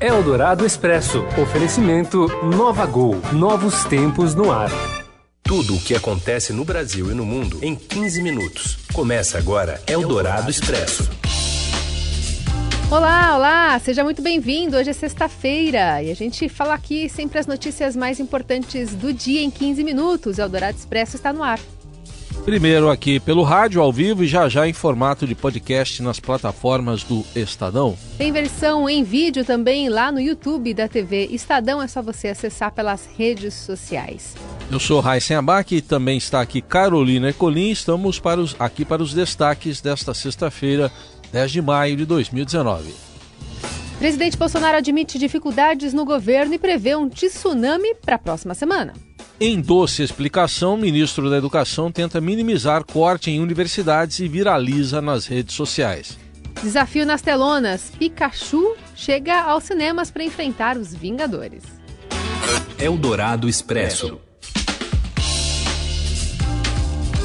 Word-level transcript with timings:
Eldorado 0.00 0.64
Expresso. 0.64 1.24
Oferecimento 1.42 2.28
Nova 2.44 2.86
Gol. 2.86 3.16
Novos 3.32 3.82
tempos 3.84 4.32
no 4.32 4.52
ar. 4.52 4.70
Tudo 5.42 5.74
o 5.74 5.80
que 5.80 5.92
acontece 5.92 6.52
no 6.52 6.64
Brasil 6.64 7.10
e 7.10 7.14
no 7.14 7.26
mundo 7.26 7.58
em 7.62 7.74
15 7.74 8.22
minutos. 8.22 8.78
Começa 8.92 9.38
agora 9.38 9.82
Eldorado 9.88 10.48
Expresso. 10.48 11.10
Olá, 12.88 13.36
olá, 13.36 13.78
seja 13.80 14.04
muito 14.04 14.22
bem-vindo. 14.22 14.76
Hoje 14.76 14.90
é 14.90 14.92
sexta-feira 14.92 16.00
e 16.00 16.12
a 16.12 16.14
gente 16.14 16.48
fala 16.48 16.74
aqui 16.74 17.08
sempre 17.08 17.40
as 17.40 17.48
notícias 17.48 17.96
mais 17.96 18.20
importantes 18.20 18.94
do 18.94 19.12
dia 19.12 19.42
em 19.42 19.50
15 19.50 19.82
minutos. 19.82 20.38
Eldorado 20.38 20.78
Expresso 20.78 21.16
está 21.16 21.32
no 21.32 21.42
ar. 21.42 21.58
Primeiro 22.44 22.88
aqui 22.88 23.20
pelo 23.20 23.42
rádio 23.42 23.82
ao 23.82 23.92
vivo 23.92 24.24
e 24.24 24.26
já 24.26 24.48
já 24.48 24.66
em 24.66 24.72
formato 24.72 25.26
de 25.26 25.34
podcast 25.34 26.02
nas 26.02 26.18
plataformas 26.18 27.02
do 27.02 27.24
Estadão. 27.36 27.96
Tem 28.16 28.32
versão 28.32 28.88
em 28.88 29.04
vídeo 29.04 29.44
também 29.44 29.88
lá 29.88 30.10
no 30.10 30.18
YouTube 30.18 30.72
da 30.72 30.88
TV 30.88 31.28
Estadão, 31.30 31.82
é 31.82 31.86
só 31.86 32.00
você 32.00 32.28
acessar 32.28 32.72
pelas 32.72 33.06
redes 33.16 33.52
sociais. 33.52 34.34
Eu 34.70 34.80
sou 34.80 35.00
Raíssen 35.00 35.36
Abac 35.36 35.74
e 35.74 35.82
também 35.82 36.18
está 36.18 36.40
aqui 36.40 36.60
Carolina 36.62 37.30
Ecolim. 37.30 37.70
Estamos 37.70 38.18
para 38.18 38.40
os, 38.40 38.56
aqui 38.58 38.84
para 38.84 39.02
os 39.02 39.12
destaques 39.12 39.80
desta 39.80 40.14
sexta-feira, 40.14 40.90
10 41.32 41.52
de 41.52 41.62
maio 41.62 41.96
de 41.96 42.06
2019. 42.06 42.94
Presidente 43.98 44.36
Bolsonaro 44.36 44.76
admite 44.76 45.18
dificuldades 45.18 45.92
no 45.92 46.04
governo 46.04 46.54
e 46.54 46.58
prevê 46.58 46.94
um 46.94 47.08
tsunami 47.08 47.94
para 47.96 48.14
a 48.14 48.18
próxima 48.18 48.54
semana. 48.54 48.92
Em 49.40 49.60
doce 49.60 50.02
explicação, 50.02 50.74
o 50.74 50.76
ministro 50.76 51.30
da 51.30 51.36
Educação 51.36 51.92
tenta 51.92 52.20
minimizar 52.20 52.82
corte 52.84 53.30
em 53.30 53.38
universidades 53.38 54.18
e 54.18 54.26
viraliza 54.26 55.00
nas 55.00 55.26
redes 55.26 55.54
sociais. 55.54 56.18
Desafio 56.60 57.06
nas 57.06 57.22
telonas. 57.22 57.92
Pikachu 57.96 58.74
chega 58.96 59.40
aos 59.42 59.62
cinemas 59.62 60.10
para 60.10 60.24
enfrentar 60.24 60.76
os 60.76 60.92
Vingadores. 60.92 61.62
Eldorado 62.80 63.48
Expresso. 63.48 64.18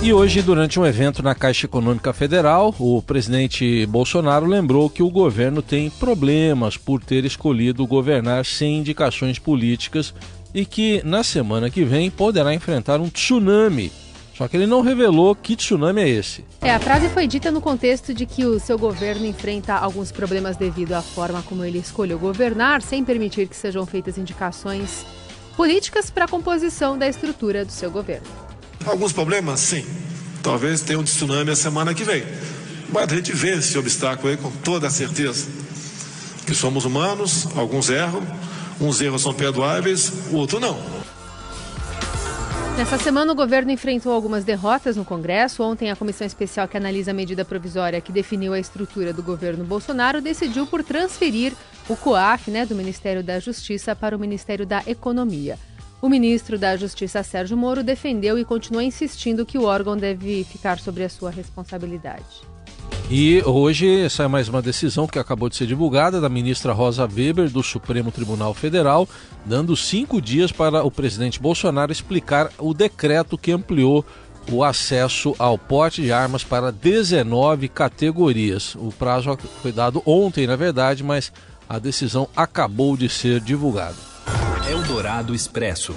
E 0.03 0.13
hoje, 0.13 0.43
durante 0.43 0.79
um 0.79 0.85
evento 0.85 1.23
na 1.23 1.33
Caixa 1.33 1.65
Econômica 1.65 2.13
Federal, 2.13 2.75
o 2.77 3.01
presidente 3.01 3.87
Bolsonaro 3.87 4.45
lembrou 4.45 4.87
que 4.87 5.01
o 5.01 5.09
governo 5.09 5.63
tem 5.63 5.89
problemas 5.89 6.77
por 6.77 7.03
ter 7.03 7.25
escolhido 7.25 7.87
governar 7.87 8.45
sem 8.45 8.77
indicações 8.77 9.39
políticas 9.39 10.13
e 10.53 10.65
que 10.65 11.01
na 11.03 11.23
semana 11.23 11.69
que 11.69 11.83
vem 11.83 12.09
poderá 12.09 12.53
enfrentar 12.53 12.99
um 13.01 13.09
tsunami. 13.09 13.91
Só 14.35 14.47
que 14.47 14.57
ele 14.57 14.65
não 14.65 14.81
revelou 14.81 15.35
que 15.35 15.55
tsunami 15.55 16.01
é 16.01 16.09
esse. 16.09 16.43
É, 16.61 16.73
a 16.73 16.79
frase 16.79 17.07
foi 17.09 17.27
dita 17.27 17.51
no 17.51 17.61
contexto 17.61 18.13
de 18.13 18.25
que 18.25 18.45
o 18.45 18.59
seu 18.59 18.79
governo 18.79 19.25
enfrenta 19.25 19.75
alguns 19.75 20.11
problemas 20.11 20.57
devido 20.57 20.93
à 20.93 21.01
forma 21.01 21.43
como 21.43 21.63
ele 21.63 21.77
escolheu 21.77 22.17
governar, 22.17 22.81
sem 22.81 23.03
permitir 23.03 23.47
que 23.47 23.55
sejam 23.55 23.85
feitas 23.85 24.17
indicações 24.17 25.05
políticas 25.55 26.09
para 26.09 26.25
a 26.25 26.27
composição 26.27 26.97
da 26.97 27.07
estrutura 27.07 27.63
do 27.63 27.71
seu 27.71 27.91
governo. 27.91 28.25
Alguns 28.85 29.13
problemas, 29.13 29.59
sim. 29.59 29.85
Talvez 30.41 30.81
tenha 30.81 30.99
um 30.99 31.03
tsunami 31.03 31.51
a 31.51 31.55
semana 31.55 31.93
que 31.93 32.03
vem. 32.03 32.23
Mas 32.89 33.11
a 33.11 33.15
gente 33.15 33.31
vê 33.31 33.55
esse 33.55 33.77
obstáculo 33.77 34.29
aí 34.29 34.37
com 34.37 34.51
toda 34.51 34.87
a 34.87 34.89
certeza. 34.89 35.47
Que 36.45 36.55
somos 36.55 36.85
humanos, 36.85 37.47
alguns 37.55 37.89
erram, 37.89 38.21
Uns 38.79 39.01
erros 39.01 39.21
são 39.21 39.33
perdoáveis, 39.33 40.31
o 40.31 40.37
outro 40.37 40.59
não. 40.59 40.77
Nessa 42.77 42.97
semana, 42.97 43.31
o 43.31 43.35
governo 43.35 43.71
enfrentou 43.71 44.11
algumas 44.11 44.43
derrotas 44.43 44.97
no 44.97 45.05
Congresso. 45.05 45.61
Ontem, 45.61 45.91
a 45.91 45.95
comissão 45.95 46.25
especial 46.25 46.67
que 46.67 46.75
analisa 46.75 47.11
a 47.11 47.13
medida 47.13 47.45
provisória 47.45 48.01
que 48.01 48.11
definiu 48.11 48.51
a 48.51 48.59
estrutura 48.59 49.13
do 49.13 49.21
governo 49.21 49.63
Bolsonaro 49.63 50.19
decidiu 50.19 50.65
por 50.65 50.83
transferir 50.83 51.53
o 51.87 51.95
COAF, 51.95 52.49
né, 52.49 52.65
do 52.65 52.73
Ministério 52.73 53.23
da 53.23 53.39
Justiça, 53.39 53.95
para 53.95 54.15
o 54.15 54.19
Ministério 54.19 54.65
da 54.65 54.81
Economia. 54.87 55.57
O 56.01 56.09
ministro 56.09 56.57
da 56.57 56.75
Justiça, 56.75 57.21
Sérgio 57.21 57.55
Moro, 57.55 57.83
defendeu 57.83 58.39
e 58.39 58.43
continua 58.43 58.83
insistindo 58.83 59.45
que 59.45 59.57
o 59.57 59.63
órgão 59.63 59.95
deve 59.95 60.43
ficar 60.43 60.79
sobre 60.79 61.03
a 61.03 61.09
sua 61.09 61.29
responsabilidade. 61.29 62.41
E 63.09 63.43
hoje 63.45 64.01
essa 64.01 64.23
é 64.23 64.27
mais 64.27 64.47
uma 64.47 64.61
decisão 64.61 65.05
que 65.05 65.19
acabou 65.19 65.49
de 65.49 65.55
ser 65.55 65.67
divulgada 65.67 66.19
da 66.19 66.29
ministra 66.29 66.73
Rosa 66.73 67.03
Weber 67.03 67.49
do 67.49 67.61
Supremo 67.61 68.11
Tribunal 68.11 68.53
Federal, 68.53 69.07
dando 69.45 69.75
cinco 69.75 70.21
dias 70.21 70.51
para 70.51 70.83
o 70.83 70.89
presidente 70.89 71.39
Bolsonaro 71.39 71.91
explicar 71.91 72.49
o 72.57 72.73
decreto 72.73 73.37
que 73.37 73.51
ampliou 73.51 74.05
o 74.51 74.63
acesso 74.63 75.35
ao 75.37 75.57
porte 75.57 76.01
de 76.01 76.11
armas 76.11 76.43
para 76.43 76.71
19 76.71 77.67
categorias. 77.69 78.75
O 78.75 78.91
prazo 78.91 79.37
foi 79.61 79.71
dado 79.71 80.01
ontem, 80.05 80.47
na 80.47 80.55
verdade, 80.55 81.03
mas 81.03 81.31
a 81.69 81.79
decisão 81.79 82.27
acabou 82.35 82.97
de 82.97 83.09
ser 83.09 83.39
divulgada. 83.39 83.95
Eldorado 84.69 85.35
Expresso. 85.35 85.93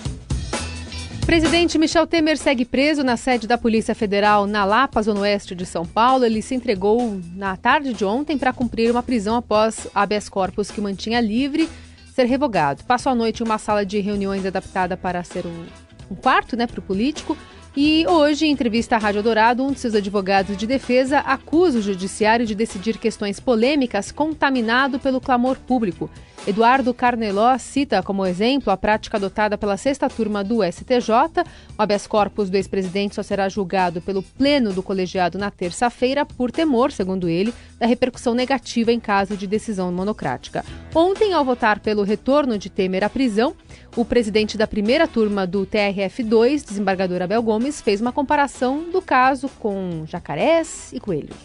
Presidente 1.27 1.77
Michel 1.77 2.07
Temer 2.07 2.39
segue 2.39 2.65
preso 2.65 3.03
na 3.03 3.17
sede 3.17 3.49
da 3.49 3.59
Polícia 3.59 3.97
Federal 3.97 4.47
na 4.47 4.65
Lapa, 4.65 5.03
zona 5.03 5.23
oeste 5.23 5.57
de 5.57 5.67
São 5.67 5.85
Paulo. 5.85 6.25
Ele 6.25 6.41
se 6.41 6.55
entregou 6.55 7.21
na 7.35 7.57
tarde 7.57 7.93
de 7.93 8.05
ontem 8.05 8.39
para 8.39 8.53
cumprir 8.53 8.93
uma 8.93 9.03
prisão 9.03 9.35
após 9.35 9.89
habeas 9.93 10.29
corpus 10.29 10.71
que 10.71 10.81
mantinha 10.81 11.21
livre 11.21 11.69
ser 12.15 12.27
revogado. 12.27 12.85
Passou 12.85 13.11
a 13.11 13.15
noite 13.15 13.43
em 13.43 13.45
uma 13.45 13.59
sala 13.59 13.85
de 13.85 13.99
reuniões 13.99 14.47
adaptada 14.47 14.97
para 14.97 15.25
ser 15.25 15.45
um, 15.47 15.67
um 16.13 16.15
quarto 16.15 16.57
né, 16.57 16.65
para 16.65 16.79
o 16.79 16.83
político. 16.83 17.37
E 17.77 18.07
hoje, 18.07 18.47
em 18.47 18.53
entrevista 18.53 18.97
à 18.97 18.99
Rádio 18.99 19.23
Dourado, 19.23 19.63
um 19.63 19.71
de 19.71 19.79
seus 19.79 19.95
advogados 19.95 20.57
de 20.57 20.67
defesa 20.67 21.19
acusa 21.19 21.79
o 21.79 21.83
judiciário 21.83 22.47
de 22.47 22.55
decidir 22.55 22.97
questões 22.97 23.39
polêmicas 23.39 24.11
contaminado 24.11 24.99
pelo 24.99 25.21
clamor 25.21 25.59
público. 25.59 26.09
Eduardo 26.47 26.95
Carneló 26.95 27.59
cita 27.59 28.03
como 28.03 28.25
exemplo 28.25 28.73
a 28.73 28.77
prática 28.77 29.17
adotada 29.17 29.59
pela 29.59 29.77
sexta 29.77 30.09
turma 30.09 30.45
do 30.45 30.63
STJ. 30.63 31.43
O 31.77 31.83
habeas 31.83 32.07
corpus 32.07 32.49
do 32.49 32.57
ex-presidente 32.57 33.17
só 33.17 33.23
será 33.23 33.49
julgado 33.49 34.01
pelo 34.01 34.23
pleno 34.23 34.73
do 34.73 34.83
colegiado 34.83 35.37
na 35.37 35.51
terça-feira 35.51 36.25
por 36.25 36.53
temor, 36.53 36.93
segundo 36.93 37.29
ele, 37.29 37.53
da 37.79 37.87
repercussão 37.87 38.33
negativa 38.33 38.93
em 38.93 39.01
caso 39.01 39.37
de 39.37 39.47
decisão 39.47 39.91
monocrática. 39.93 40.65
Ontem, 40.95 41.35
ao 41.35 41.45
votar 41.45 41.81
pelo 41.81 42.05
retorno 42.05 42.57
de 42.57 42.71
Temer 42.71 43.05
à 43.05 43.11
prisão, 43.11 43.55
o 43.97 44.05
presidente 44.05 44.59
da 44.59 44.67
primeira 44.67 45.09
turma 45.09 45.47
do 45.47 45.67
TRF2, 45.67 46.63
desembargador 46.67 47.23
Abel 47.23 47.43
Gomes, 47.43 47.81
fez 47.81 47.99
uma 48.01 48.13
comparação 48.13 48.91
do 48.91 49.01
caso 49.01 49.49
com 49.49 50.05
jacarés 50.07 50.93
e 50.93 51.01
coelhos. 51.01 51.37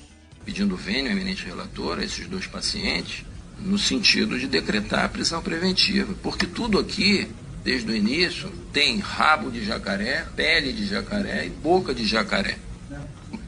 Pedindo 0.44 0.76
vênio, 0.76 1.12
eminente 1.12 1.46
relator, 1.46 2.00
a 2.00 2.04
esses 2.04 2.28
dois 2.28 2.46
pacientes, 2.46 3.24
no 3.58 3.78
sentido 3.78 4.38
de 4.38 4.48
decretar 4.48 5.06
a 5.06 5.10
prisão 5.10 5.42
preventiva, 5.42 6.14
porque 6.22 6.46
tudo 6.46 6.78
aqui, 6.78 7.30
desde 7.64 7.90
o 7.90 7.96
início, 7.96 8.52
tem 8.74 9.00
rabo 9.00 9.50
de 9.50 9.64
jacaré, 9.64 10.26
pele 10.36 10.74
de 10.74 10.86
jacaré 10.86 11.46
e 11.46 11.50
boca 11.50 11.94
de 11.94 12.06
jacaré. 12.06 12.58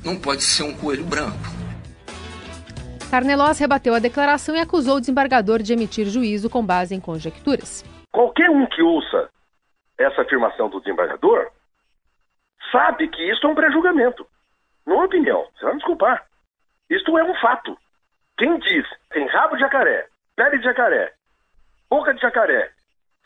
Não 0.02 0.16
pode 0.16 0.44
ser 0.44 0.64
um 0.64 0.74
coelho 0.74 1.04
branco. 1.04 1.52
Carnelós 3.12 3.60
rebateu 3.60 3.94
a 3.94 4.00
declaração 4.00 4.56
e 4.56 4.60
acusou 4.60 4.96
o 4.96 5.00
desembargador 5.00 5.62
de 5.62 5.74
emitir 5.74 6.08
juízo 6.08 6.50
com 6.50 6.66
base 6.66 6.96
em 6.96 7.00
conjecturas. 7.00 7.84
Qualquer 8.14 8.48
um 8.52 8.68
que 8.68 8.84
ouça 8.84 9.28
essa 9.98 10.22
afirmação 10.22 10.70
do 10.70 10.80
desembargador 10.80 11.52
sabe 12.72 13.08
que 13.08 13.24
isso 13.24 13.46
é 13.46 13.50
um 13.50 13.56
pré-julgamento. 13.56 14.26
Não 14.86 15.02
é 15.02 15.06
opinião, 15.06 15.48
você 15.56 15.66
vai 15.66 15.74
me 15.74 15.80
desculpar. 15.80 16.26
Isto 16.92 17.18
é 17.18 17.24
um 17.24 17.34
fato. 17.36 17.76
Quem 18.38 18.60
diz 18.60 18.88
tem 19.10 19.26
rabo 19.28 19.56
de 19.56 19.62
jacaré, 19.62 20.08
pele 20.36 20.60
de 20.60 20.64
jacaré, 20.64 21.14
boca 21.90 22.14
de 22.14 22.22
jacaré, 22.22 22.72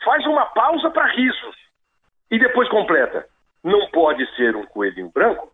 faz 0.02 0.24
uma 0.24 0.46
pausa 0.46 0.90
para 0.90 1.12
risos 1.12 1.56
e 2.30 2.38
depois 2.38 2.68
completa. 2.70 3.28
Não 3.62 3.90
pode 3.90 4.24
ser 4.36 4.56
um 4.56 4.64
coelhinho 4.64 5.10
branco? 5.10 5.52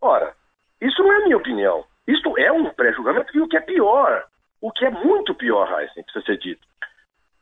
Ora, 0.00 0.34
isso 0.80 1.02
não 1.02 1.12
é 1.14 1.24
minha 1.24 1.38
opinião. 1.38 1.86
Isto 2.06 2.36
é 2.36 2.52
um 2.52 2.68
pré-julgamento 2.70 3.34
e 3.34 3.40
o 3.40 3.48
que 3.48 3.56
é 3.56 3.60
pior, 3.60 4.26
o 4.60 4.70
que 4.70 4.84
é 4.84 4.90
muito 4.90 5.34
pior, 5.34 5.80
Heisen, 5.80 6.02
precisa 6.02 6.24
ser 6.24 6.38
dito, 6.38 6.66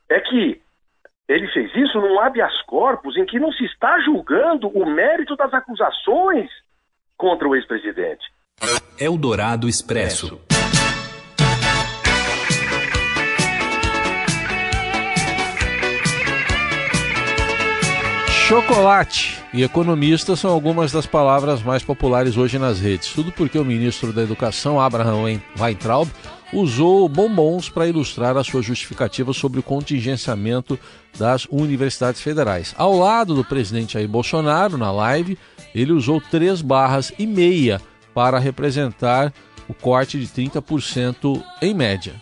é 0.08 0.20
que 0.20 0.62
ele 1.28 1.48
fez 1.48 1.74
isso 1.74 2.00
num 2.00 2.20
habeas 2.20 2.62
corpus 2.62 3.16
em 3.16 3.26
que 3.26 3.38
não 3.38 3.50
se 3.52 3.64
está 3.64 3.98
julgando 4.00 4.68
o 4.68 4.86
mérito 4.86 5.34
das 5.36 5.52
acusações 5.52 6.48
contra 7.16 7.48
o 7.48 7.56
ex-presidente. 7.56 8.24
Eldorado 8.98 9.68
Expresso. 9.68 10.40
Chocolate 18.46 19.42
e 19.52 19.64
economista 19.64 20.36
são 20.36 20.52
algumas 20.52 20.92
das 20.92 21.04
palavras 21.04 21.64
mais 21.64 21.82
populares 21.82 22.36
hoje 22.36 22.60
nas 22.60 22.80
redes. 22.80 23.12
Tudo 23.12 23.32
porque 23.32 23.58
o 23.58 23.64
ministro 23.64 24.12
da 24.12 24.22
Educação, 24.22 24.80
Abraham 24.80 25.40
Weintraub, 25.58 26.08
usou 26.52 27.08
bombons 27.08 27.68
para 27.68 27.86
ilustrar 27.86 28.36
a 28.36 28.44
sua 28.44 28.62
justificativa 28.62 29.32
sobre 29.32 29.60
o 29.60 29.62
contingenciamento 29.62 30.78
das 31.18 31.46
universidades 31.50 32.20
federais. 32.20 32.74
Ao 32.76 32.96
lado 32.96 33.34
do 33.34 33.44
presidente 33.44 33.94
Jair 33.94 34.08
Bolsonaro, 34.08 34.76
na 34.78 34.92
live, 34.92 35.38
ele 35.74 35.92
usou 35.92 36.20
três 36.20 36.60
barras 36.62 37.12
e 37.18 37.26
meia 37.26 37.80
para 38.14 38.38
representar 38.38 39.32
o 39.68 39.74
corte 39.74 40.18
de 40.18 40.26
30% 40.26 41.42
em 41.60 41.74
média. 41.74 42.14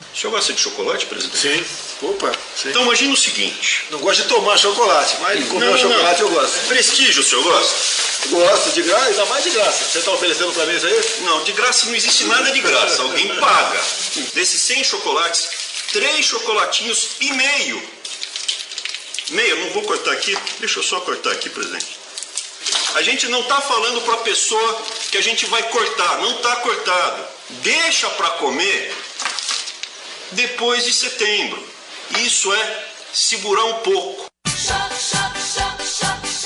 O 0.00 0.16
senhor 0.16 0.32
gosta 0.32 0.52
de 0.52 0.60
chocolate, 0.60 1.06
presidente? 1.06 1.64
Sim. 1.64 2.06
Opa, 2.06 2.32
sim. 2.54 2.68
Então 2.68 2.82
imagina 2.82 3.12
o 3.12 3.16
seguinte. 3.16 3.86
Não 3.90 3.98
gosto 3.98 4.22
de 4.22 4.28
tomar 4.28 4.56
chocolate, 4.56 5.16
mas 5.20 5.38
de 5.38 5.46
comer 5.46 5.66
não, 5.66 5.76
chocolate 5.76 6.22
não. 6.22 6.28
eu 6.28 6.34
gosto. 6.34 6.68
Prestígio, 6.68 7.20
o 7.20 7.24
senhor 7.24 7.42
gosta? 7.42 8.07
Gosto, 8.26 8.70
de 8.72 8.82
graça, 8.82 9.06
ainda 9.06 9.24
mais 9.26 9.44
de 9.44 9.50
graça. 9.50 9.84
Você 9.84 9.98
está 9.98 10.10
oferecendo 10.10 10.52
para 10.52 10.66
mim 10.66 10.76
isso 10.76 10.86
aí? 10.86 11.04
Não, 11.20 11.44
de 11.44 11.52
graça 11.52 11.86
não 11.86 11.94
existe 11.94 12.24
nada 12.24 12.50
de 12.50 12.60
graça. 12.60 13.02
Alguém 13.02 13.34
paga. 13.36 13.80
Desses 14.34 14.60
100 14.62 14.84
chocolates, 14.84 15.48
três 15.92 16.26
chocolatinhos 16.26 17.10
e 17.20 17.32
meio. 17.32 17.82
Meio, 19.30 19.56
não 19.64 19.70
vou 19.70 19.82
cortar 19.82 20.12
aqui. 20.12 20.36
Deixa 20.58 20.80
eu 20.80 20.82
só 20.82 21.00
cortar 21.00 21.32
aqui, 21.32 21.48
presidente. 21.48 21.98
A 22.94 23.02
gente 23.02 23.28
não 23.28 23.40
está 23.40 23.60
falando 23.60 24.00
para 24.02 24.14
a 24.14 24.18
pessoa 24.18 24.82
que 25.10 25.18
a 25.18 25.22
gente 25.22 25.46
vai 25.46 25.62
cortar, 25.70 26.18
não 26.18 26.36
está 26.36 26.56
cortado. 26.56 27.24
Deixa 27.62 28.08
para 28.10 28.30
comer 28.32 28.94
depois 30.32 30.84
de 30.84 30.92
setembro. 30.92 31.62
Isso 32.18 32.52
é 32.52 32.84
segurar 33.12 33.64
um 33.64 33.74
pouco. 33.74 34.26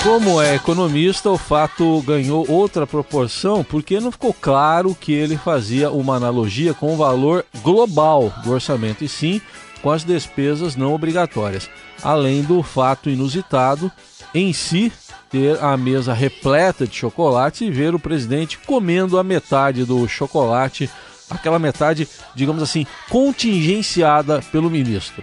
Como 0.03 0.43
é 0.43 0.57
economista, 0.57 1.31
o 1.31 1.39
fato 1.39 2.03
ganhou 2.03 2.45
outra 2.51 2.85
proporção 2.89 3.63
porque 3.63 4.01
não 4.01 4.11
ficou 4.11 4.35
claro 4.35 4.97
que 4.97 5.13
ele 5.13 5.37
fazia 5.37 5.93
uma 5.93 6.17
analogia 6.17 6.75
com 6.75 6.93
o 6.93 6.97
valor 6.97 7.47
global 7.63 8.33
do 8.43 8.51
orçamento, 8.51 9.05
e 9.05 9.09
sim 9.09 9.41
com 9.81 9.93
as 9.93 10.03
despesas 10.03 10.75
não 10.75 10.93
obrigatórias, 10.93 11.71
além 12.03 12.43
do 12.43 12.65
fato 12.65 13.09
inusitado 13.09 13.93
em 14.35 14.53
si 14.53 14.93
ter 15.31 15.63
a 15.63 15.77
mesa 15.77 16.13
repleta 16.13 16.85
de 16.85 16.97
chocolate 16.97 17.65
e 17.65 17.71
ver 17.71 17.95
o 17.95 17.99
presidente 17.99 18.59
comendo 18.59 19.21
a 19.21 19.25
metade 19.25 19.85
do 19.85 20.09
chocolate, 20.09 20.91
aquela 21.31 21.61
metade, 21.61 22.09
digamos 22.35 22.63
assim, 22.63 22.85
contingenciada 23.09 24.43
pelo 24.51 24.69
ministro. 24.69 25.23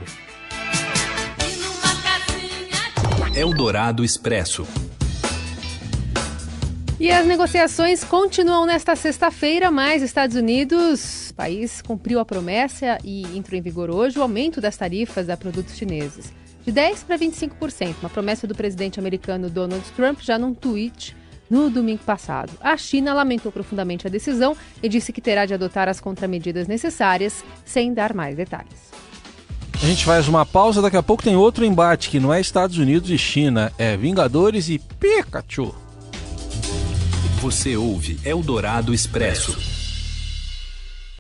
Eldorado 3.40 4.04
Expresso. 4.04 4.68
E 7.00 7.10
as 7.10 7.26
negociações 7.26 8.04
continuam 8.04 8.66
nesta 8.66 8.98
sexta-feira, 8.98 9.72
mas 9.72 10.02
Estados 10.02 10.36
Unidos, 10.36 11.32
país 11.38 11.82
cumpriu 11.82 12.20
a 12.20 12.26
promessa 12.26 12.98
e 13.02 13.22
entrou 13.38 13.58
em 13.58 13.62
vigor 13.62 13.90
hoje 13.90 14.20
o 14.20 14.22
aumento 14.22 14.60
das 14.60 14.76
tarifas 14.76 15.30
a 15.30 15.38
produtos 15.38 15.78
chineses 15.78 16.34
de 16.66 16.74
10% 16.74 17.06
para 17.06 17.18
25%, 17.18 17.96
uma 18.02 18.10
promessa 18.10 18.46
do 18.46 18.54
presidente 18.54 19.00
americano 19.00 19.50
Donald 19.50 19.90
Trump 19.96 20.20
já 20.20 20.38
num 20.38 20.54
tweet 20.54 21.16
no 21.50 21.70
domingo 21.70 22.04
passado. 22.04 22.52
A 22.60 22.76
China 22.76 23.14
lamentou 23.14 23.54
profundamente 23.54 24.06
a 24.06 24.10
decisão 24.10 24.54
e 24.84 24.90
disse 24.90 25.14
que 25.14 25.22
terá 25.22 25.46
de 25.46 25.54
adotar 25.54 25.88
as 25.88 26.02
contramedidas 26.02 26.68
necessárias, 26.68 27.42
sem 27.64 27.94
dar 27.94 28.14
mais 28.14 28.36
detalhes. 28.36 29.09
A 29.82 29.86
gente 29.86 30.04
faz 30.04 30.28
uma 30.28 30.46
pausa, 30.46 30.82
daqui 30.82 30.98
a 30.98 31.04
pouco 31.04 31.24
tem 31.24 31.38
outro 31.38 31.64
embate 31.64 32.10
que 32.10 32.20
não 32.20 32.34
é 32.34 32.42
Estados 32.42 32.78
Unidos 32.78 33.10
e 33.10 33.18
China, 33.18 33.72
é 33.78 33.96
Vingadores 33.96 34.68
e 34.68 34.78
Pikachu. 34.78 35.74
Você 37.42 37.78
ouve 37.78 38.20
Eldorado 38.26 38.94
Expresso. 38.94 39.79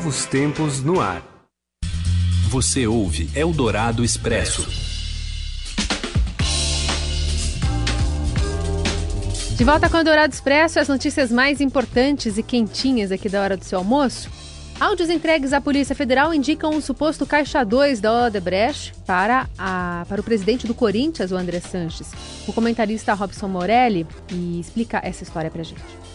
Novos 0.00 0.24
tempos 0.24 0.82
no 0.82 0.98
ar. 0.98 1.22
Você 2.48 2.86
ouve 2.86 3.28
Eldorado 3.34 4.02
Expresso. 4.02 4.66
De 9.54 9.62
volta 9.62 9.90
com 9.90 9.96
o 9.98 10.00
Eldorado 10.00 10.32
Expresso, 10.32 10.80
as 10.80 10.88
notícias 10.88 11.30
mais 11.30 11.60
importantes 11.60 12.38
e 12.38 12.42
quentinhas 12.42 13.12
aqui 13.12 13.28
da 13.28 13.42
hora 13.42 13.58
do 13.58 13.64
seu 13.66 13.78
almoço. 13.78 14.30
Áudios 14.80 15.10
entregues 15.10 15.52
à 15.52 15.60
Polícia 15.60 15.94
Federal 15.94 16.32
indicam 16.32 16.70
um 16.70 16.80
suposto 16.80 17.26
caixa 17.26 17.62
2 17.62 18.00
da 18.00 18.24
Odebrecht 18.24 18.94
para, 19.04 19.50
a, 19.58 20.06
para 20.08 20.22
o 20.22 20.24
presidente 20.24 20.66
do 20.66 20.72
Corinthians, 20.72 21.30
o 21.30 21.36
André 21.36 21.60
Sanches. 21.60 22.10
O 22.48 22.54
comentarista 22.54 23.12
Robson 23.12 23.48
Morelli 23.48 24.06
explica 24.58 24.98
essa 25.04 25.24
história 25.24 25.50
pra 25.50 25.62
gente. 25.62 26.09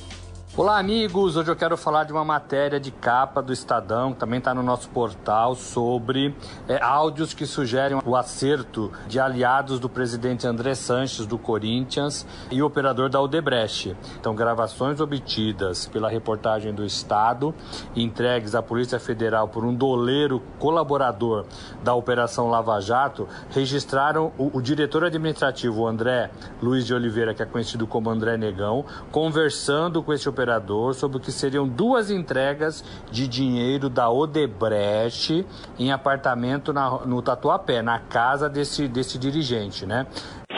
Olá, 0.58 0.80
amigos! 0.80 1.36
Hoje 1.36 1.52
eu 1.52 1.56
quero 1.56 1.76
falar 1.76 2.06
de 2.06 2.14
uma 2.14 2.24
matéria 2.24 2.80
de 2.80 2.90
capa 2.90 3.42
do 3.42 3.52
Estadão, 3.52 4.14
que 4.14 4.20
também 4.20 4.40
está 4.40 4.54
no 4.54 4.64
nosso 4.64 4.88
portal, 4.88 5.54
sobre 5.54 6.34
é, 6.66 6.82
áudios 6.82 7.34
que 7.34 7.46
sugerem 7.46 8.00
o 8.06 8.16
acerto 8.16 8.90
de 9.06 9.20
aliados 9.20 9.82
do 9.82 9.90
presidente 9.90 10.48
André 10.48 10.74
Sanches, 10.74 11.26
do 11.26 11.38
Corinthians, 11.38 12.26
e 12.50 12.64
operador 12.64 13.10
da 13.10 13.20
Odebrecht. 13.20 13.98
Então, 14.18 14.34
gravações 14.34 15.02
obtidas 15.02 15.88
pela 15.88 16.10
reportagem 16.10 16.74
do 16.74 16.86
Estado, 16.86 17.54
entregues 17.94 18.56
à 18.56 18.62
Polícia 18.62 18.98
Federal 18.98 19.50
por 19.50 19.66
um 19.66 19.76
doleiro 19.76 20.42
colaborador 20.58 21.46
da 21.84 21.94
Operação 21.94 22.48
Lava 22.48 22.80
Jato, 22.80 23.28
registraram 23.50 24.32
o, 24.38 24.58
o 24.58 24.62
diretor 24.62 25.04
administrativo, 25.04 25.86
André 25.86 26.32
Luiz 26.62 26.86
de 26.86 26.94
Oliveira, 26.94 27.34
que 27.34 27.44
é 27.44 27.46
conhecido 27.46 27.86
como 27.86 28.10
André 28.10 28.38
Negão, 28.38 28.86
conversando 29.12 30.02
com 30.02 30.14
esse 30.14 30.30
operador 30.30 30.45
operador 30.46 30.94
sobre 30.94 31.18
o 31.18 31.20
que 31.20 31.32
seriam 31.32 31.68
duas 31.68 32.12
entregas 32.12 32.84
de 33.12 33.28
dinheiro 33.28 33.90
da 33.90 34.10
Odebrecht 34.10 35.44
em 35.80 35.92
apartamento 35.92 36.72
na, 36.72 37.04
no 37.06 37.22
Tatuapé, 37.22 37.82
na 37.82 38.00
casa 38.00 38.48
desse, 38.48 38.88
desse 38.88 39.18
dirigente, 39.18 39.86
né? 39.86 40.06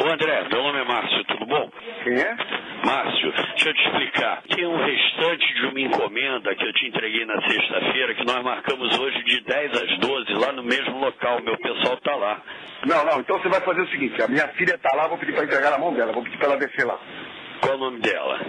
Ô 0.03 0.09
André, 0.09 0.47
meu 0.51 0.61
nome 0.61 0.79
é 0.79 0.83
Márcio, 0.83 1.23
tudo 1.25 1.45
bom? 1.45 1.69
Quem 2.03 2.13
é? 2.19 2.35
Márcio, 2.85 3.31
deixa 3.31 3.69
eu 3.69 3.73
te 3.73 3.87
explicar. 3.87 4.43
Tem 4.53 4.67
um 4.67 4.77
restante 4.77 5.53
de 5.55 5.65
uma 5.65 5.79
encomenda 5.79 6.53
que 6.53 6.63
eu 6.63 6.73
te 6.73 6.87
entreguei 6.87 7.25
na 7.25 7.41
sexta-feira, 7.41 8.13
que 8.13 8.25
nós 8.25 8.43
marcamos 8.43 8.99
hoje 8.99 9.23
de 9.23 9.41
10 9.41 9.71
às 9.71 9.97
12, 9.99 10.33
lá 10.33 10.51
no 10.51 10.63
mesmo 10.63 10.99
local. 10.99 11.41
Meu 11.41 11.57
pessoal 11.57 11.97
tá 11.97 12.15
lá. 12.15 12.41
Não, 12.85 13.05
não, 13.05 13.19
então 13.19 13.39
você 13.39 13.49
vai 13.49 13.61
fazer 13.61 13.81
o 13.81 13.89
seguinte: 13.89 14.21
a 14.21 14.27
minha 14.27 14.47
filha 14.49 14.77
tá 14.77 14.95
lá, 14.95 15.07
vou 15.07 15.17
pedir 15.17 15.33
para 15.33 15.45
entregar 15.45 15.71
na 15.71 15.79
mão 15.79 15.93
dela, 15.93 16.13
vou 16.13 16.23
pedir 16.23 16.37
para 16.37 16.47
ela 16.49 16.57
descer 16.57 16.85
lá. 16.85 16.99
Qual 17.61 17.75
o 17.75 17.79
nome 17.79 17.99
dela? 17.99 18.39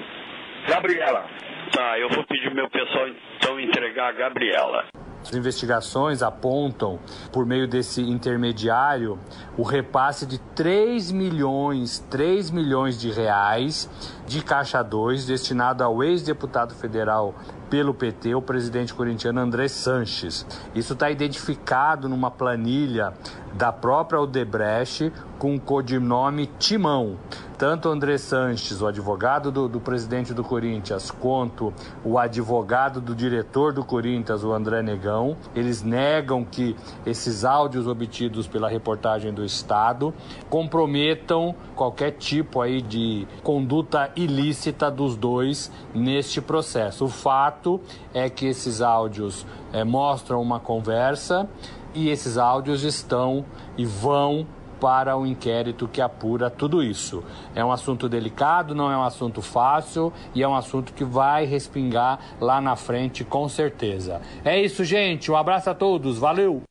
Gabriela. 0.69 1.25
Tá, 1.73 1.99
eu 1.99 2.09
vou 2.11 2.25
pedir 2.25 2.55
meu 2.55 2.69
pessoal 2.71 3.07
então 3.37 3.59
entregar 3.59 4.09
a 4.09 4.13
Gabriela. 4.13 4.85
As 5.21 5.35
investigações 5.35 6.23
apontam, 6.23 6.99
por 7.33 7.45
meio 7.45 7.67
desse 7.67 8.01
intermediário, 8.01 9.19
o 9.57 9.63
repasse 9.63 10.27
de 10.27 10.39
3 10.55 11.11
milhões, 11.11 11.99
3 12.11 12.51
milhões 12.51 13.01
de 13.01 13.11
reais 13.11 13.91
de 14.29 14.43
Caixa 14.43 14.83
2 14.83 15.25
destinado 15.25 15.83
ao 15.83 16.05
ex-deputado 16.05 16.75
federal 16.75 17.35
pelo 17.71 17.95
PT, 17.95 18.35
o 18.35 18.43
presidente 18.43 18.93
corintiano 18.93 19.41
André 19.41 19.69
Sanches. 19.69 20.47
Isso 20.75 20.93
está 20.93 21.11
identificado 21.11 22.09
numa 22.09 22.31
planilha 22.31 23.15
da 23.55 23.73
própria 23.73 24.21
Odebrecht 24.21 25.13
com 25.39 25.55
o 25.55 25.61
codinome 25.61 26.47
Timão. 26.59 27.17
Tanto 27.57 27.89
André 27.89 28.19
Sanches, 28.19 28.81
o 28.81 28.87
advogado 28.87 29.51
do, 29.51 29.69
do, 29.69 29.81
presidente 29.81 30.33
do 30.33 30.45
Corinthians, 30.45 31.11
quanto 31.11 31.73
o 32.05 32.17
advogado 32.17 33.01
do 33.01 33.17
diretor 33.17 33.73
do 33.73 33.85
Corinthians, 33.85 34.45
o 34.45 34.53
André 34.53 34.81
Negão, 34.81 35.37
eles 35.57 35.83
negam 35.83 36.45
que 36.45 36.77
esses 37.05 37.45
áudios 37.45 37.89
obtidos 37.89 38.47
pela 38.47 38.69
reportagem 38.69 39.33
do 39.33 39.45
Estado 39.45 40.15
comprometam 40.49 41.53
qualquer 41.75 42.13
tipo 42.13 42.61
aí 42.61 42.81
de 42.81 43.27
conduta 43.43 44.13
ilícita 44.19 44.91
dos 44.91 45.17
dois 45.17 45.71
neste 45.95 46.41
processo. 46.41 47.05
O 47.05 47.09
fato 47.09 47.81
é 48.13 48.29
que 48.29 48.47
esses 48.47 48.81
áudios 48.81 49.47
é, 49.73 49.85
mostram 49.85 50.41
uma 50.43 50.59
conversa 50.59 51.49
e 51.95 52.09
esses 52.09 52.37
áudios 52.37 52.83
estão 52.83 53.45
e 53.77 53.85
vão 53.85 54.47
para 54.81 55.17
o 55.17 55.27
inquérito 55.27 55.89
que 55.89 56.01
apura 56.01 56.49
tudo 56.49 56.83
isso. 56.83 57.23
É 57.55 57.65
um 57.65 57.73
assunto 57.73 58.09
delicado, 58.09 58.75
não 58.75 58.91
é 58.91 58.97
um 58.97 59.03
assunto 59.03 59.43
fácil 59.43 60.13
e 60.35 60.43
é 60.43 60.49
um 60.49 60.55
assunto 60.55 60.93
que 60.93 61.05
vai 61.05 61.45
respingar 61.45 62.19
lá 62.41 62.61
na 62.61 62.77
frente 62.77 63.25
com 63.25 63.49
certeza. 63.49 64.21
É 64.45 64.61
isso, 64.61 64.85
gente. 64.85 65.31
Um 65.31 65.37
abraço 65.37 65.71
a 65.71 65.75
todos. 65.75 66.19
Valeu. 66.19 66.63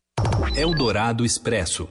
Eldorado 0.56 1.26
Expresso. 1.26 1.90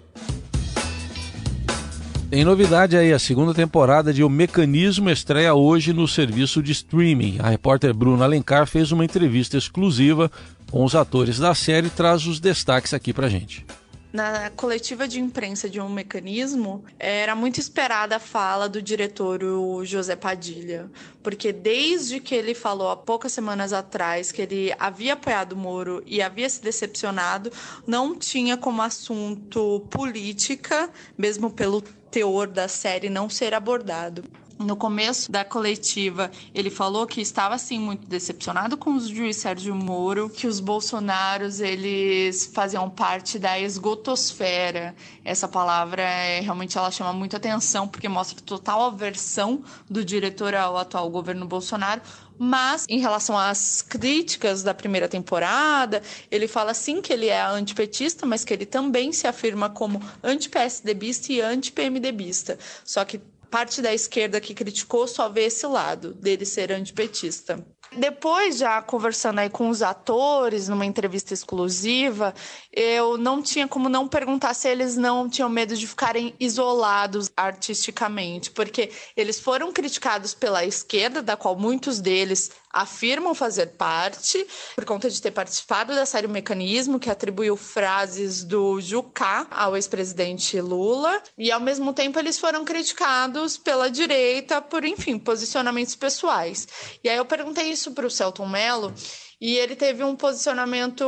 Tem 2.29 2.45
novidade 2.45 2.97
aí, 2.97 3.13
a 3.13 3.21
segunda 3.21 3.55
temporada 3.55 4.13
de 4.13 4.25
O 4.25 4.29
Mecanismo 4.29 5.09
estreia 5.09 5.55
hoje 5.55 5.93
no 5.93 6.09
serviço 6.09 6.61
de 6.61 6.73
streaming. 6.73 7.39
A 7.39 7.51
repórter 7.51 7.95
Bruna 7.95 8.25
Alencar 8.25 8.67
fez 8.67 8.91
uma 8.91 9.05
entrevista 9.05 9.57
exclusiva 9.57 10.29
com 10.69 10.85
os 10.85 10.97
atores 10.97 11.39
da 11.39 11.55
série 11.55 11.87
e 11.87 11.91
traz 11.91 12.27
os 12.27 12.41
destaques 12.41 12.93
aqui 12.93 13.13
pra 13.13 13.29
gente. 13.29 13.65
Na 14.13 14.51
coletiva 14.51 15.07
de 15.07 15.21
imprensa 15.21 15.69
de 15.69 15.81
um 15.81 15.89
mecanismo, 15.89 16.85
era 16.99 17.37
muito 17.37 17.61
esperada 17.61 18.17
a 18.17 18.19
fala 18.19 18.69
do 18.69 18.81
diretor 18.83 19.41
José 19.85 20.17
Padilha, 20.17 20.91
porque 21.23 21.53
desde 21.53 22.19
que 22.19 22.35
ele 22.35 22.55
falou 22.55 22.89
há 22.89 22.97
poucas 22.97 23.31
semanas 23.31 23.73
atrás 23.73 24.33
que 24.33 24.43
ele 24.43 24.75
havia 24.79 25.13
apoiado 25.13 25.53
o 25.53 25.57
Moro 25.57 26.03
e 26.07 26.23
havia 26.23 26.49
se 26.49 26.63
decepcionado, 26.63 27.53
não 27.87 28.17
tinha 28.17 28.57
como 28.57 28.81
assunto 28.81 29.87
política, 29.91 30.89
mesmo 31.19 31.51
pelo 31.51 31.85
teor 32.17 32.47
da 32.47 32.67
série 32.67 33.11
não 33.11 33.29
ser 33.29 33.53
abordado. 33.53 34.25
No 34.59 34.75
começo 34.75 35.31
da 35.31 35.45
coletiva, 35.45 36.31
ele 36.55 36.71
falou 36.71 37.07
que 37.07 37.21
estava 37.21 37.55
assim 37.55 37.79
muito 37.79 38.09
decepcionado 38.09 38.75
com 38.79 38.95
o 38.95 39.01
juiz 39.01 39.37
Sérgio 39.37 39.75
Moro, 39.75 40.31
que 40.31 40.47
os 40.47 40.59
bolsonaros 40.59 41.61
eles 41.61 42.47
faziam 42.55 42.89
parte 42.89 43.39
da 43.39 43.61
esgotosfera. 43.61 44.95
Essa 45.23 45.47
palavra 45.47 46.01
é, 46.01 46.41
realmente 46.41 46.79
ela 46.79 46.91
chama 46.91 47.13
muita 47.13 47.37
atenção 47.37 47.87
porque 47.87 48.09
mostra 48.09 48.41
total 48.41 48.87
aversão 48.87 49.63
do 49.91 50.03
diretor 50.03 50.55
ao 50.55 50.79
atual 50.79 51.11
governo 51.11 51.45
Bolsonaro. 51.45 52.01
Mas, 52.39 52.85
em 52.89 52.99
relação 52.99 53.37
às 53.37 53.83
críticas 53.83 54.63
da 54.63 54.75
primeira 54.75 55.09
temporada, 55.09 56.03
ele 56.31 56.47
fala 56.47 56.75
sim 56.75 57.01
que 57.01 57.13
ele 57.13 57.29
é 57.29 57.43
antipetista, 57.43 58.27
mas 58.27 58.45
que 58.45 58.53
ele 58.53 58.67
também 58.67 59.13
se 59.13 59.27
afirma 59.27 59.71
como 59.71 60.03
anti-PSDBista 60.23 61.33
e 61.33 61.41
anti-PMDBista. 61.41 62.59
Só 62.85 63.05
que 63.05 63.21
parte 63.51 63.81
da 63.81 63.93
esquerda 63.93 64.41
que 64.41 64.55
criticou 64.55 65.07
só 65.07 65.29
vê 65.29 65.45
esse 65.45 65.67
lado 65.67 66.15
dele 66.15 66.45
ser 66.45 66.73
antipetista. 66.73 67.65
Depois, 67.93 68.59
já 68.59 68.83
conversando 68.83 69.39
aí 69.39 69.49
com 69.49 69.69
os 69.69 69.81
atores, 69.81 70.69
numa 70.69 70.85
entrevista 70.85 71.33
exclusiva, 71.33 72.35
eu 72.73 73.17
não 73.17 73.41
tinha 73.41 73.69
como 73.69 73.89
não 73.89 74.09
perguntar 74.09 74.55
se 74.55 74.69
eles 74.69 74.97
não 74.97 75.31
tinham 75.31 75.49
medo 75.49 75.77
de 75.77 75.87
ficarem 75.87 76.35
isolados 76.39 77.31
artisticamente, 77.37 78.51
porque 78.51 78.91
eles 79.17 79.39
foram 79.39 79.73
criticados 79.73 80.35
pela 80.35 80.65
esquerda, 80.65 81.23
da 81.23 81.37
qual 81.37 81.57
muitos 81.57 82.01
deles 82.01 82.51
afirmam 82.71 83.35
fazer 83.35 83.69
parte, 83.69 84.47
por 84.75 84.85
conta 84.85 85.09
de 85.09 85.23
ter 85.23 85.31
participado 85.31 85.95
da 85.95 86.05
série 86.05 86.29
Mecanismo, 86.29 86.99
que 86.99 87.09
atribuiu 87.09 87.57
frases 87.57 88.45
do 88.45 88.81
Jucá 88.81 89.47
ao 89.51 89.75
ex-presidente 89.75 90.61
Lula, 90.61 91.23
e 91.39 91.51
ao 91.51 91.61
mesmo 91.61 91.95
tempo 91.95 92.19
eles 92.19 92.39
foram 92.39 92.65
criticados 92.65 93.36
pela 93.57 93.91
direita 93.91 94.61
por, 94.63 94.85
enfim, 94.85 95.19
posicionamentos 95.19 95.95
pessoais. 95.95 96.67
E 97.03 97.09
aí 97.09 97.17
eu 97.17 97.25
perguntei 97.25 97.69
isso 97.69 97.93
para 97.93 98.07
o 98.07 98.11
Celton 98.11 98.49
Mello. 98.49 98.93
E 99.39 99.57
ele 99.59 99.77
teve 99.77 100.03
um 100.03 100.17
posicionamento 100.17 101.05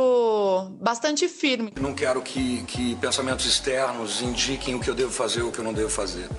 bastante 0.79 1.27
firme. 1.27 1.73
Não 1.81 1.95
quero 1.95 2.21
que, 2.21 2.63
que 2.65 2.95
pensamentos 2.97 3.45
externos 3.45 4.21
indiquem 4.21 4.75
o 4.75 4.79
que 4.79 4.87
eu 4.87 4.93
devo 4.93 5.11
fazer 5.11 5.41
ou 5.41 5.49
o 5.49 5.51
que 5.51 5.57
eu 5.57 5.63
não 5.63 5.73
devo 5.73 5.89
fazer. 5.89 6.29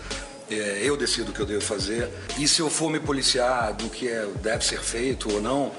É, 0.51 0.81
eu 0.83 0.97
decido 0.97 1.31
o 1.31 1.35
que 1.35 1.41
eu 1.41 1.47
devo 1.47 1.61
fazer. 1.61 2.11
E 2.37 2.49
se 2.49 2.61
eu 2.61 2.69
for 2.69 2.91
me 2.91 2.99
policiar 2.99 3.73
do 3.73 3.89
que 3.89 4.09
é, 4.09 4.27
deve 4.43 4.65
ser 4.65 4.81
feito 4.81 5.33
ou 5.33 5.41
não, 5.41 5.73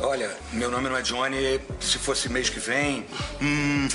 olha, 0.00 0.30
meu 0.52 0.70
nome 0.70 0.88
não 0.88 0.96
é 0.96 1.02
Johnny, 1.02 1.58
se 1.80 1.98
fosse 1.98 2.28
mês 2.28 2.50
que 2.50 2.60
vem, 2.60 3.06
hum, 3.40 3.88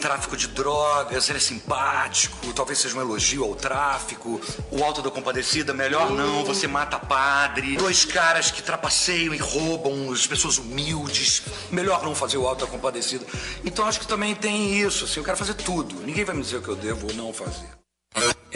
tráfico 0.00 0.34
de 0.34 0.48
drogas, 0.48 1.28
ele 1.28 1.36
é 1.36 1.40
simpático, 1.40 2.52
talvez 2.54 2.78
seja 2.78 2.96
um 2.96 3.02
elogio 3.02 3.44
ao 3.44 3.54
tráfico. 3.54 4.40
O 4.70 4.82
Alto 4.82 5.02
da 5.02 5.10
Compadecida, 5.10 5.74
melhor 5.74 6.10
não, 6.10 6.42
você 6.44 6.66
mata 6.66 6.98
padre. 6.98 7.76
Dois 7.76 8.06
caras 8.06 8.50
que 8.50 8.62
trapaceiam 8.62 9.34
e 9.34 9.38
roubam 9.38 10.10
as 10.10 10.26
pessoas 10.26 10.56
humildes, 10.56 11.42
melhor 11.70 12.02
não 12.02 12.14
fazer 12.14 12.38
o 12.38 12.46
Alto 12.46 12.64
da 12.64 12.70
Compadecida. 12.70 13.26
Então 13.62 13.86
acho 13.86 14.00
que 14.00 14.06
também 14.06 14.34
tem 14.34 14.80
isso, 14.80 15.04
assim, 15.04 15.20
eu 15.20 15.24
quero 15.24 15.36
fazer 15.36 15.54
tudo. 15.54 15.96
Ninguém 15.96 16.24
vai 16.24 16.34
me 16.34 16.42
dizer 16.42 16.56
o 16.56 16.62
que 16.62 16.68
eu 16.68 16.76
devo 16.76 17.08
ou 17.08 17.14
não 17.14 17.32
fazer. 17.32 17.85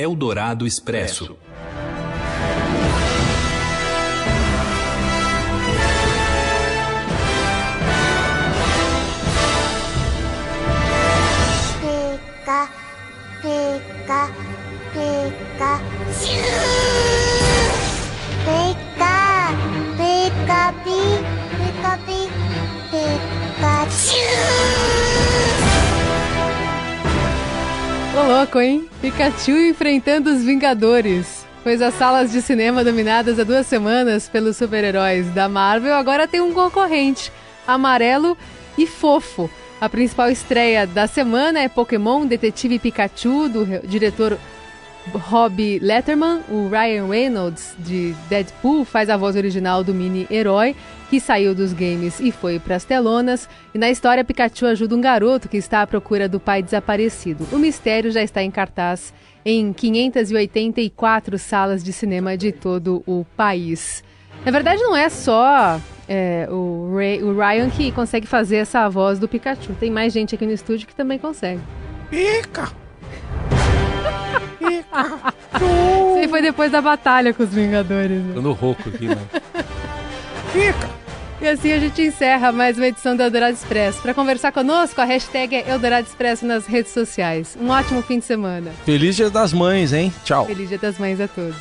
Eldorado 0.01 0.67
Expresso. 0.67 1.37
Pica, 11.83 12.71
pica, 13.43 14.31
pica, 14.95 15.81
pica, 18.47 19.13
pica, 19.99 20.73
pica, 20.83 21.99
pica, 22.91 23.89
Ô 28.17 28.23
louco, 28.27 28.61
hein? 28.61 28.90
Pikachu 29.21 29.51
enfrentando 29.69 30.31
os 30.31 30.43
Vingadores. 30.43 31.45
Pois 31.63 31.83
as 31.83 31.93
salas 31.93 32.33
de 32.33 32.41
cinema 32.41 32.83
dominadas 32.83 33.39
há 33.39 33.45
duas 33.45 33.67
semanas 33.67 34.31
pelos 34.31 34.57
super-heróis 34.57 35.29
da 35.35 35.47
Marvel 35.47 35.95
agora 35.95 36.27
tem 36.27 36.41
um 36.41 36.55
concorrente, 36.55 37.31
amarelo 37.67 38.35
e 38.79 38.87
fofo. 38.87 39.51
A 39.79 39.91
principal 39.91 40.31
estreia 40.31 40.87
da 40.87 41.07
semana 41.07 41.61
é 41.61 41.69
Pokémon 41.69 42.25
Detetive 42.25 42.79
Pikachu, 42.79 43.51
do 43.51 43.67
diretor 43.87 44.39
Rob 45.13 45.79
Letterman. 45.83 46.41
O 46.49 46.71
Ryan 46.71 47.07
Reynolds, 47.07 47.75
de 47.79 48.15
Deadpool, 48.31 48.87
faz 48.87 49.11
a 49.11 49.19
voz 49.19 49.37
original 49.37 49.85
do 49.85 49.93
mini-herói 49.93 50.75
que 51.11 51.19
saiu 51.19 51.57
dos 51.57 51.73
games 51.73 52.21
e 52.21 52.31
foi 52.31 52.61
para 52.61 52.77
as 52.77 52.85
telonas. 52.85 53.49
E 53.75 53.79
na 53.79 53.91
história, 53.91 54.25
Pikachu 54.25 54.65
ajuda 54.67 54.95
um 54.95 55.01
garoto 55.01 55.49
que 55.49 55.57
está 55.57 55.83
à 55.83 55.87
procura 55.87 56.29
do 56.29 56.39
pai 56.39 56.63
desaparecido. 56.63 57.49
O 57.51 57.59
mistério 57.59 58.13
já 58.13 58.23
está 58.23 58.45
em 58.45 58.51
cartaz 58.51 59.13
em 59.45 59.73
584 59.73 61.37
salas 61.37 61.83
de 61.83 61.93
cinema 61.93 62.37
de 62.37 62.53
todo 62.53 63.03
o 63.07 63.27
país. 63.37 64.05
Na 64.45 64.53
verdade, 64.53 64.81
não 64.83 64.97
é 64.97 65.09
só 65.09 65.81
é, 66.09 66.47
o, 66.49 66.95
Ray, 66.97 67.21
o 67.25 67.37
Ryan 67.37 67.69
que 67.71 67.91
consegue 67.91 68.29
fazer 68.29 68.59
essa 68.59 68.89
voz 68.89 69.19
do 69.19 69.27
Pikachu. 69.27 69.73
Tem 69.81 69.91
mais 69.91 70.13
gente 70.13 70.37
aqui 70.37 70.47
no 70.47 70.53
estúdio 70.53 70.87
que 70.87 70.95
também 70.95 71.19
consegue. 71.19 71.61
Pica! 72.09 72.71
Isso 74.61 76.19
aí 76.19 76.29
foi 76.29 76.41
depois 76.41 76.71
da 76.71 76.81
batalha 76.81 77.35
com 77.35 77.43
os 77.43 77.49
Vingadores. 77.49 78.23
né? 78.23 78.33
Dando 78.35 78.53
rouco 78.53 78.89
aqui, 78.89 79.09
né? 79.09 79.19
Fica! 80.53 81.00
E 81.41 81.49
assim 81.49 81.73
a 81.73 81.79
gente 81.79 82.03
encerra 82.03 82.53
mais 82.53 82.77
uma 82.77 82.87
edição 82.87 83.17
do 83.17 83.23
Eldorado 83.23 83.55
Expresso. 83.55 84.03
Para 84.03 84.13
conversar 84.13 84.53
conosco, 84.53 85.01
a 85.01 85.05
hashtag 85.05 85.57
é 85.57 85.71
Eldorado 85.71 86.07
Expresso 86.07 86.45
nas 86.45 86.67
redes 86.67 86.93
sociais. 86.93 87.57
Um 87.59 87.71
ótimo 87.71 88.03
fim 88.03 88.19
de 88.19 88.27
semana. 88.27 88.71
Feliz 88.85 89.17
Dia 89.17 89.31
das 89.31 89.51
Mães, 89.51 89.95
hein? 89.95 90.13
Tchau. 90.23 90.45
Feliz 90.45 90.69
Dia 90.69 90.77
das 90.77 90.99
Mães 90.99 91.19
a 91.19 91.27
todos. 91.27 91.57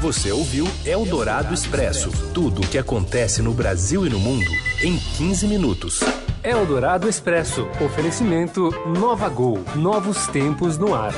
Você 0.00 0.32
ouviu 0.32 0.66
Eldorado 0.86 1.52
Expresso 1.52 2.10
tudo 2.32 2.62
o 2.62 2.66
que 2.66 2.78
acontece 2.78 3.42
no 3.42 3.52
Brasil 3.52 4.06
e 4.06 4.08
no 4.08 4.18
mundo 4.18 4.50
em 4.82 4.96
15 5.18 5.46
minutos. 5.46 6.00
Eldorado 6.42 7.10
Expresso. 7.10 7.68
Oferecimento 7.84 8.70
Nova 8.98 9.28
Gol. 9.28 9.62
Novos 9.74 10.26
tempos 10.28 10.78
no 10.78 10.94
ar. 10.94 11.12